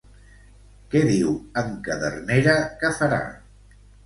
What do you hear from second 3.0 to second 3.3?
farà?